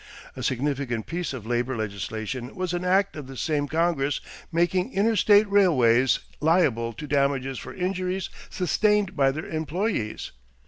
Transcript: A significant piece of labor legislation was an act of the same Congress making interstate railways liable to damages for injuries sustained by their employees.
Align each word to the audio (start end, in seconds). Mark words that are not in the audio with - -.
A 0.35 0.41
significant 0.41 1.05
piece 1.05 1.31
of 1.31 1.45
labor 1.45 1.77
legislation 1.77 2.55
was 2.55 2.73
an 2.73 2.83
act 2.83 3.15
of 3.15 3.27
the 3.27 3.37
same 3.37 3.67
Congress 3.67 4.19
making 4.51 4.93
interstate 4.93 5.47
railways 5.47 6.17
liable 6.39 6.91
to 6.93 7.05
damages 7.05 7.59
for 7.59 7.71
injuries 7.75 8.31
sustained 8.49 9.15
by 9.15 9.29
their 9.29 9.45
employees. 9.45 10.31